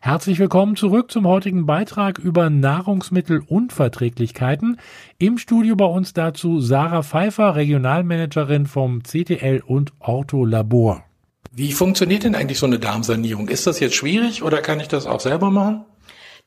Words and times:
Herzlich 0.00 0.38
willkommen 0.38 0.76
zurück 0.76 1.10
zum 1.10 1.26
heutigen 1.26 1.66
Beitrag 1.66 2.20
über 2.20 2.50
Nahrungsmittelunverträglichkeiten. 2.50 4.78
Im 5.18 5.38
Studio 5.38 5.74
bei 5.74 5.86
uns 5.86 6.12
dazu 6.12 6.60
Sarah 6.60 7.02
Pfeiffer, 7.02 7.56
Regionalmanagerin 7.56 8.66
vom 8.66 9.02
CTL 9.02 9.60
und 9.66 9.92
Ortho 9.98 10.44
Labor. 10.44 11.02
Wie 11.50 11.72
funktioniert 11.72 12.22
denn 12.22 12.36
eigentlich 12.36 12.60
so 12.60 12.66
eine 12.66 12.78
Darmsanierung? 12.78 13.48
Ist 13.48 13.66
das 13.66 13.80
jetzt 13.80 13.96
schwierig 13.96 14.44
oder 14.44 14.62
kann 14.62 14.78
ich 14.78 14.86
das 14.86 15.04
auch 15.04 15.18
selber 15.18 15.50
machen? 15.50 15.84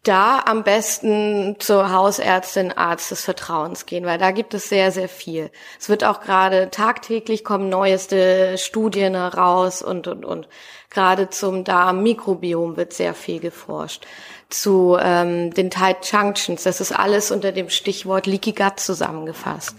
Da 0.04 0.40
am 0.46 0.64
besten 0.64 1.58
zur 1.60 1.92
Hausärztin, 1.92 2.72
Arzt 2.72 3.12
des 3.12 3.24
Vertrauens 3.24 3.86
gehen, 3.86 4.06
weil 4.06 4.18
da 4.18 4.32
gibt 4.32 4.56
es 4.56 4.68
sehr, 4.68 4.92
sehr 4.92 5.08
viel. 5.08 5.52
Es 5.80 5.90
wird 5.90 6.04
auch 6.04 6.22
gerade 6.22 6.72
tagtäglich 6.72 7.44
kommen 7.44 7.70
neueste 7.70 8.58
Studien 8.58 9.14
heraus 9.14 9.84
und, 9.84 10.08
und, 10.08 10.26
und. 10.26 10.48
Gerade 10.90 11.30
zum 11.30 11.64
Darmmikrobiom 11.64 12.78
wird 12.78 12.94
sehr 12.94 13.14
viel 13.14 13.40
geforscht. 13.40 14.08
Zu 14.50 14.98
ähm, 15.00 15.54
den 15.54 15.70
Tight 15.70 16.12
Junctions, 16.12 16.64
das 16.64 16.82
ist 16.82 16.92
alles 16.92 17.30
unter 17.30 17.52
dem 17.52 17.70
Stichwort 17.70 18.26
Leaky 18.26 18.54
Gut 18.54 18.80
zusammengefasst. 18.80 19.76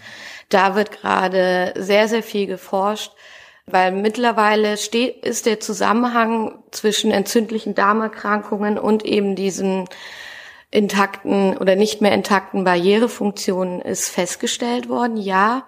Da 0.47 0.75
wird 0.75 0.91
gerade 0.91 1.73
sehr, 1.75 2.07
sehr 2.07 2.23
viel 2.23 2.47
geforscht 2.47 3.11
weil 3.65 3.91
mittlerweile 3.91 4.77
steht, 4.77 5.25
ist 5.25 5.45
der 5.45 5.59
Zusammenhang 5.59 6.63
zwischen 6.71 7.11
entzündlichen 7.11 7.75
Darmerkrankungen 7.75 8.77
und 8.77 9.05
eben 9.05 9.35
diesen 9.35 9.87
intakten 10.69 11.57
oder 11.57 11.75
nicht 11.75 12.01
mehr 12.01 12.13
intakten 12.13 12.63
Barrierefunktionen 12.63 13.79
ist 13.81 14.09
festgestellt 14.09 14.89
worden. 14.89 15.17
Ja, 15.17 15.65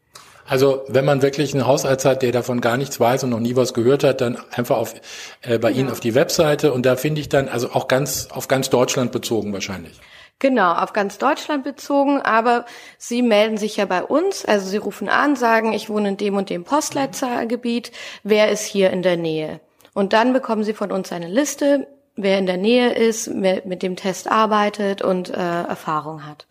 Also 0.47 0.85
wenn 0.89 1.05
man 1.05 1.23
wirklich 1.23 1.55
einen 1.55 1.67
Hausarzt 1.67 2.05
hat, 2.05 2.23
der 2.23 2.33
davon 2.33 2.61
gar 2.61 2.77
nichts 2.77 3.01
weiß 3.01 3.25
und 3.25 3.31
noch 3.31 3.41
nie 3.41 3.57
was 3.57 3.73
gehört 3.73 4.05
hat, 4.05 4.21
dann 4.21 4.39
einfach 4.51 4.77
auf, 4.77 4.95
äh, 5.43 5.59
bei 5.59 5.71
ja. 5.71 5.79
Ihnen 5.79 5.91
auf 5.91 6.01
die 6.01 6.15
Webseite 6.15 6.73
und 6.73 6.85
da 6.85 6.97
finde 6.97 7.21
ich 7.21 7.29
dann, 7.29 7.49
also 7.49 7.71
auch 7.71 7.89
ganz 7.89 8.29
auf 8.31 8.49
ganz 8.49 8.71
Deutschland 8.71 9.13
bezogen 9.13 9.53
wahrscheinlich. 9.53 9.99
Genau, 10.41 10.75
auf 10.75 10.93
ganz 10.93 11.17
Deutschland 11.19 11.65
bezogen, 11.65 12.21
aber 12.21 12.67
Sie 12.99 13.23
melden 13.23 13.57
sich 13.57 13.77
ja 13.77 13.87
bei 13.87 14.03
uns, 14.03 14.45
also 14.45 14.69
Sie 14.69 14.77
rufen 14.77 15.09
an, 15.09 15.37
sagen, 15.37 15.73
ich 15.73 15.89
wohne 15.89 16.09
in 16.11 16.17
dem 16.17 16.37
und 16.37 16.51
dem 16.51 16.65
Postleitzahlgebiet, 16.65 17.93
wer 18.25 18.51
ist 18.51 18.65
hier 18.65 18.91
in 18.91 19.03
der 19.03 19.17
Nähe? 19.17 19.61
Und 19.95 20.13
dann 20.13 20.33
bekommen 20.33 20.65
Sie 20.65 20.75
von 20.75 20.91
uns 20.91 21.13
eine 21.13 21.29
Liste, 21.29 21.87
wer 22.17 22.39
in 22.39 22.47
der 22.47 22.57
Nähe 22.57 22.93
ist, 22.93 23.31
wer 23.33 23.63
mit 23.65 23.83
dem 23.83 23.97
Test 23.97 24.31
arbeitet 24.31 25.03
und 25.03 25.31
äh, 25.31 25.35
Erfahrung 25.35 26.27
hat. 26.27 26.47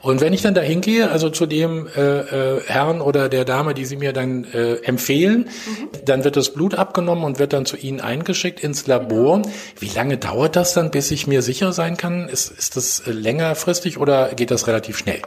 Und 0.00 0.20
wenn 0.20 0.32
ich 0.32 0.42
dann 0.42 0.54
da 0.54 0.60
hingehe, 0.60 1.10
also 1.10 1.30
zu 1.30 1.46
dem 1.46 1.88
äh, 1.96 2.00
äh, 2.00 2.62
Herrn 2.66 3.00
oder 3.00 3.28
der 3.28 3.44
Dame, 3.44 3.74
die 3.74 3.84
Sie 3.84 3.96
mir 3.96 4.12
dann 4.12 4.44
äh, 4.44 4.76
empfehlen, 4.76 5.48
mhm. 5.48 5.88
dann 6.04 6.24
wird 6.24 6.36
das 6.36 6.52
Blut 6.52 6.74
abgenommen 6.74 7.24
und 7.24 7.38
wird 7.38 7.52
dann 7.52 7.66
zu 7.66 7.76
Ihnen 7.76 8.00
eingeschickt 8.00 8.60
ins 8.60 8.86
Labor. 8.86 9.42
Genau. 9.42 9.54
Wie 9.80 9.88
lange 9.88 10.18
dauert 10.18 10.56
das 10.56 10.74
dann, 10.74 10.90
bis 10.90 11.10
ich 11.10 11.26
mir 11.26 11.42
sicher 11.42 11.72
sein 11.72 11.96
kann? 11.96 12.28
Ist, 12.28 12.50
ist 12.50 12.76
das 12.76 13.00
äh, 13.00 13.10
längerfristig 13.10 13.98
oder 13.98 14.28
geht 14.34 14.50
das 14.50 14.66
relativ 14.66 14.98
schnell? 14.98 15.22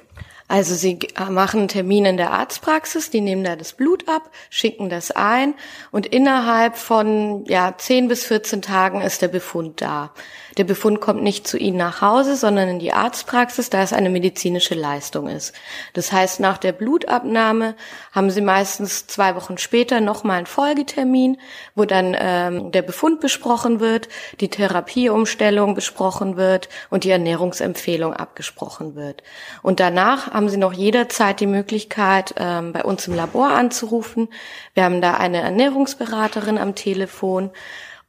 Also 0.51 0.75
sie 0.75 1.00
machen 1.29 1.62
einen 1.62 1.67
Termin 1.69 2.03
in 2.03 2.17
der 2.17 2.31
Arztpraxis, 2.31 3.09
die 3.09 3.22
nehmen 3.22 3.45
da 3.45 3.56
das 3.56 3.72
Blut 3.72 4.09
ab, 4.09 4.29
schicken 4.50 4.89
das 4.89 5.09
ein 5.09 5.53
und 5.91 6.06
innerhalb 6.06 6.75
von 6.75 7.45
ja 7.45 7.73
10 7.78 8.09
bis 8.09 8.25
14 8.25 8.61
Tagen 8.61 9.00
ist 9.00 9.22
der 9.22 9.29
Befund 9.29 9.81
da. 9.81 10.11
Der 10.57 10.66
Befund 10.66 11.00
kommt 11.00 11.23
nicht 11.23 11.47
zu 11.47 11.57
Ihnen 11.57 11.78
nach 11.78 12.01
Hause, 12.01 12.35
sondern 12.35 12.67
in 12.67 12.79
die 12.79 12.91
Arztpraxis, 12.91 13.69
da 13.69 13.81
es 13.81 13.94
eine 13.94 14.09
medizinische 14.09 14.75
Leistung 14.75 15.29
ist. 15.29 15.53
Das 15.94 16.11
heißt, 16.11 16.41
nach 16.41 16.57
der 16.57 16.73
Blutabnahme 16.73 17.75
haben 18.11 18.29
Sie 18.29 18.41
meistens 18.41 19.07
zwei 19.07 19.35
Wochen 19.35 19.57
später 19.57 20.01
nochmal 20.01 20.40
einen 20.40 20.45
Folgetermin, 20.47 21.38
wo 21.75 21.85
dann 21.85 22.17
ähm, 22.19 22.72
der 22.73 22.81
Befund 22.81 23.22
besprochen 23.22 23.79
wird, 23.79 24.09
die 24.41 24.50
Therapieumstellung 24.50 25.73
besprochen 25.73 26.35
wird 26.35 26.67
und 26.90 27.06
die 27.06 27.11
Ernährungsempfehlung 27.11 28.13
abgesprochen 28.13 28.95
wird. 28.95 29.23
Und 29.61 29.79
danach 29.79 30.34
haben 30.41 30.50
Sie 30.50 30.57
noch 30.57 30.74
jederzeit 30.74 31.40
die 31.40 31.46
Möglichkeit, 31.46 32.34
ähm, 32.35 32.74
bei 32.74 32.84
uns 32.84 33.07
im 33.07 33.13
Labor 33.13 33.50
anzurufen. 33.50 34.28
Wir 34.74 34.85
haben 34.85 35.00
da 35.00 35.13
eine 35.13 35.40
Ernährungsberaterin 35.40 36.57
am 36.57 36.74
Telefon 36.74 37.52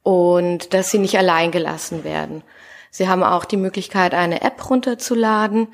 und 0.01 0.73
dass 0.73 0.89
sie 0.89 0.97
nicht 0.97 1.15
allein 1.15 1.51
gelassen 1.51 2.03
werden. 2.03 2.41
Sie 2.89 3.07
haben 3.07 3.23
auch 3.23 3.45
die 3.45 3.57
Möglichkeit, 3.57 4.15
eine 4.15 4.41
App 4.41 4.67
runterzuladen. 4.67 5.67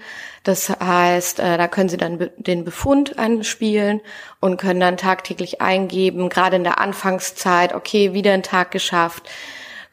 Das 0.44 0.70
heißt, 0.70 1.40
äh, 1.40 1.58
da 1.58 1.70
können 1.70 1.88
Sie 1.88 1.96
dann 1.96 2.30
den 2.36 2.66
Befund 2.66 3.18
einspielen 3.18 4.02
und 4.42 4.58
können 4.58 4.82
dann 4.82 4.98
tagtäglich 4.98 5.62
eingeben, 5.62 6.28
gerade 6.28 6.58
in 6.58 6.66
der 6.66 6.82
Anfangszeit, 6.82 7.74
okay, 7.74 8.12
wieder 8.12 8.34
einen 8.34 8.44
Tag 8.44 8.72
geschafft, 8.72 9.30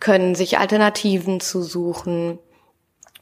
können 0.01 0.35
sich 0.35 0.59
Alternativen 0.59 1.39
zu 1.39 1.63
suchen. 1.63 2.41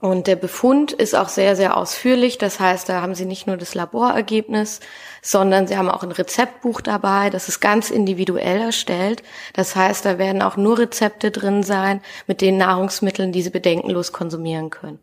Und 0.01 0.27
der 0.27 0.37
Befund 0.37 0.93
ist 0.93 1.15
auch 1.15 1.29
sehr, 1.29 1.57
sehr 1.57 1.77
ausführlich. 1.77 2.37
Das 2.37 2.61
heißt, 2.61 2.89
da 2.89 3.01
haben 3.01 3.15
Sie 3.15 3.25
nicht 3.25 3.47
nur 3.47 3.57
das 3.57 3.75
Laborergebnis, 3.75 4.81
sondern 5.23 5.67
Sie 5.67 5.77
haben 5.77 5.89
auch 5.89 6.03
ein 6.03 6.13
Rezeptbuch 6.13 6.81
dabei. 6.81 7.31
Das 7.31 7.49
ist 7.49 7.61
ganz 7.61 7.91
individuell 7.91 8.61
erstellt. 8.61 9.23
Das 9.55 9.77
heißt, 9.77 10.05
da 10.05 10.19
werden 10.19 10.43
auch 10.43 10.57
nur 10.57 10.79
Rezepte 10.79 11.31
drin 11.31 11.63
sein 11.63 12.03
mit 12.27 12.41
den 12.41 12.59
Nahrungsmitteln, 12.59 13.33
die 13.33 13.43
Sie 13.43 13.51
bedenkenlos 13.51 14.13
konsumieren 14.13 14.71
können. 14.71 14.99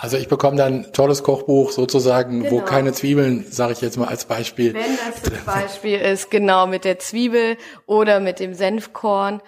Also 0.00 0.16
ich 0.16 0.28
bekomme 0.28 0.56
dann 0.56 0.84
ein 0.84 0.92
tolles 0.92 1.24
Kochbuch 1.24 1.72
sozusagen, 1.72 2.44
genau. 2.44 2.52
wo 2.52 2.60
keine 2.60 2.92
Zwiebeln, 2.92 3.44
sage 3.50 3.72
ich 3.72 3.80
jetzt 3.80 3.98
mal 3.98 4.06
als 4.06 4.26
Beispiel. 4.26 4.72
Wenn 4.72 4.96
das 4.96 5.22
das 5.22 5.44
Beispiel 5.44 5.98
ist, 5.98 6.30
genau 6.30 6.68
mit 6.68 6.84
der 6.84 7.00
Zwiebel 7.00 7.56
oder 7.86 8.20
mit 8.20 8.38
dem 8.38 8.54
Senfkorn. 8.54 9.42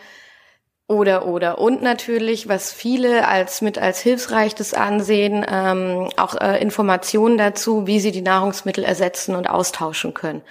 Oder, 0.90 1.24
oder. 1.24 1.60
Und 1.60 1.82
natürlich, 1.82 2.48
was 2.48 2.72
viele 2.72 3.28
als 3.28 3.60
mit 3.60 3.78
als 3.78 4.00
hilfreich 4.00 4.56
das 4.56 4.74
ansehen, 4.74 5.46
ähm, 5.48 6.08
auch 6.16 6.34
äh, 6.34 6.60
Informationen 6.60 7.38
dazu, 7.38 7.86
wie 7.86 8.00
sie 8.00 8.10
die 8.10 8.22
Nahrungsmittel 8.22 8.82
ersetzen 8.82 9.36
und 9.36 9.48
austauschen 9.48 10.14
können. 10.14 10.42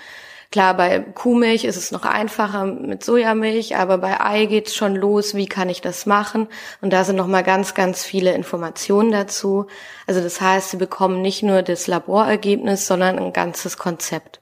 Klar, 0.50 0.76
bei 0.76 1.00
Kuhmilch 1.00 1.66
ist 1.66 1.76
es 1.76 1.92
noch 1.92 2.06
einfacher 2.06 2.64
mit 2.64 3.04
Sojamilch, 3.04 3.76
aber 3.76 3.98
bei 3.98 4.22
Ei 4.22 4.46
geht's 4.46 4.74
schon 4.74 4.96
los, 4.96 5.36
wie 5.36 5.48
kann 5.48 5.68
ich 5.68 5.82
das 5.82 6.06
machen? 6.06 6.48
Und 6.80 6.94
da 6.94 7.04
sind 7.04 7.18
nochmal 7.18 7.44
ganz, 7.44 7.74
ganz 7.74 8.06
viele 8.06 8.34
Informationen 8.34 9.12
dazu. 9.12 9.68
Also 10.08 10.22
das 10.22 10.40
heißt, 10.40 10.72
sie 10.72 10.78
bekommen 10.78 11.22
nicht 11.22 11.44
nur 11.44 11.64
das 11.64 11.88
Laborergebnis, 11.88 12.88
sondern 12.88 13.20
ein 13.20 13.34
ganzes 13.34 13.78
Konzept. 13.78 14.40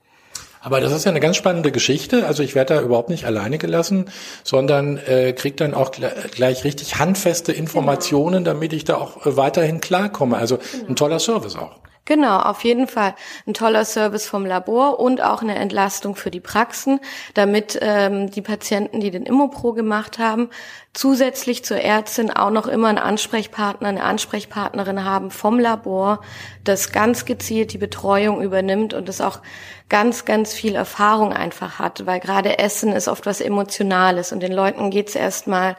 Aber 0.67 0.81
das 0.81 0.91
ist 0.91 1.05
ja 1.05 1.11
eine 1.11 1.21
ganz 1.21 1.37
spannende 1.37 1.71
Geschichte. 1.71 2.27
Also 2.27 2.43
ich 2.43 2.53
werde 2.53 2.73
da 2.73 2.81
überhaupt 2.81 3.09
nicht 3.09 3.23
alleine 3.23 3.57
gelassen, 3.57 4.09
sondern 4.43 4.97
äh, 4.97 5.31
kriege 5.31 5.55
dann 5.55 5.73
auch 5.73 5.91
gleich 5.91 6.65
richtig 6.65 6.99
handfeste 6.99 7.53
Informationen, 7.53 8.43
damit 8.43 8.73
ich 8.73 8.83
da 8.83 8.97
auch 8.97 9.25
äh, 9.25 9.37
weiterhin 9.37 9.79
klarkomme. 9.79 10.35
Also 10.35 10.59
ein 10.89 10.97
toller 10.97 11.19
Service 11.19 11.55
auch. 11.55 11.79
Genau, 12.07 12.39
auf 12.39 12.63
jeden 12.63 12.87
Fall 12.87 13.15
ein 13.45 13.53
toller 13.53 13.83
Service 13.83 14.29
vom 14.29 14.45
Labor 14.45 14.97
und 14.97 15.19
auch 15.19 15.41
eine 15.41 15.55
Entlastung 15.55 16.15
für 16.15 16.31
die 16.31 16.39
Praxen, 16.39 17.01
damit 17.33 17.77
ähm, 17.81 18.31
die 18.31 18.41
Patienten, 18.41 19.01
die 19.01 19.11
den 19.11 19.25
Immopro 19.25 19.73
gemacht 19.73 20.17
haben, 20.17 20.49
zusätzlich 20.93 21.65
zur 21.65 21.81
Ärztin 21.81 22.31
auch 22.31 22.49
noch 22.49 22.67
immer 22.67 22.87
einen 22.87 22.97
Ansprechpartner, 22.97 23.89
eine 23.89 24.03
Ansprechpartnerin 24.05 25.03
haben 25.03 25.31
vom 25.31 25.59
Labor, 25.59 26.21
das 26.63 26.93
ganz 26.93 27.25
gezielt 27.25 27.73
die 27.73 27.77
Betreuung 27.77 28.41
übernimmt 28.41 28.93
und 28.93 29.09
das 29.09 29.19
auch 29.19 29.41
ganz, 29.89 30.23
ganz 30.23 30.53
viel 30.53 30.75
Erfahrung 30.75 31.33
einfach 31.33 31.77
hat, 31.77 32.05
weil 32.05 32.21
gerade 32.21 32.57
Essen 32.57 32.93
ist 32.93 33.09
oft 33.09 33.25
was 33.25 33.41
Emotionales 33.41 34.31
und 34.31 34.41
den 34.41 34.53
Leuten 34.53 34.91
geht's 34.91 35.13
erstmal 35.13 35.75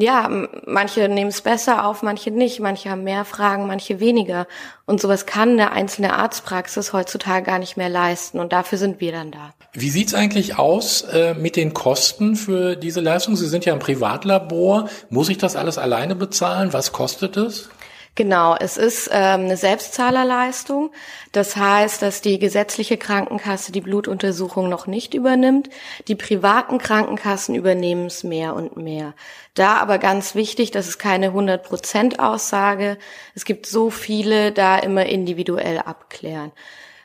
ja, 0.00 0.28
manche 0.66 1.08
nehmen 1.08 1.30
es 1.30 1.40
besser 1.40 1.86
auf, 1.86 2.02
manche 2.02 2.30
nicht, 2.30 2.60
manche 2.60 2.90
haben 2.90 3.04
mehr 3.04 3.24
Fragen, 3.24 3.66
manche 3.66 4.00
weniger. 4.00 4.46
Und 4.86 5.00
sowas 5.00 5.26
kann 5.26 5.50
eine 5.50 5.72
einzelne 5.72 6.14
Arztpraxis 6.14 6.92
heutzutage 6.92 7.46
gar 7.46 7.58
nicht 7.58 7.76
mehr 7.76 7.88
leisten. 7.88 8.38
Und 8.40 8.52
dafür 8.52 8.78
sind 8.78 9.00
wir 9.00 9.12
dann 9.12 9.30
da. 9.30 9.54
Wie 9.72 9.90
sieht's 9.90 10.14
eigentlich 10.14 10.58
aus 10.58 11.02
äh, 11.02 11.34
mit 11.34 11.56
den 11.56 11.74
Kosten 11.74 12.34
für 12.34 12.76
diese 12.76 13.00
Leistung? 13.00 13.36
Sie 13.36 13.46
sind 13.46 13.64
ja 13.64 13.72
ein 13.72 13.78
Privatlabor. 13.78 14.88
Muss 15.10 15.28
ich 15.28 15.38
das 15.38 15.54
alles 15.54 15.78
alleine 15.78 16.16
bezahlen? 16.16 16.72
Was 16.72 16.92
kostet 16.92 17.36
es? 17.36 17.68
Genau, 18.16 18.56
es 18.58 18.76
ist 18.76 19.08
ähm, 19.12 19.44
eine 19.44 19.56
Selbstzahlerleistung. 19.56 20.90
Das 21.32 21.56
heißt, 21.56 22.02
dass 22.02 22.20
die 22.20 22.38
gesetzliche 22.38 22.96
Krankenkasse 22.98 23.72
die 23.72 23.80
Blutuntersuchung 23.80 24.68
noch 24.68 24.86
nicht 24.86 25.14
übernimmt. 25.14 25.70
Die 26.08 26.16
privaten 26.16 26.78
Krankenkassen 26.78 27.54
übernehmen 27.54 28.06
es 28.06 28.24
mehr 28.24 28.54
und 28.54 28.76
mehr. 28.76 29.14
Da 29.54 29.76
aber 29.76 29.98
ganz 29.98 30.34
wichtig, 30.34 30.70
das 30.70 30.88
ist 30.88 30.98
keine 30.98 31.30
100%-Aussage. 31.30 32.98
Es 33.34 33.44
gibt 33.44 33.66
so 33.66 33.90
viele, 33.90 34.52
da 34.52 34.78
immer 34.78 35.06
individuell 35.06 35.78
abklären. 35.78 36.52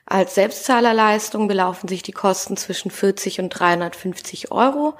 Als 0.08 0.36
Selbstzahlerleistung 0.36 1.48
belaufen 1.48 1.88
sich 1.88 2.04
die 2.04 2.12
Kosten 2.12 2.58
zwischen 2.58 2.92
40 2.92 3.40
und 3.40 3.50
350 3.50 4.52
Euro. 4.52 4.96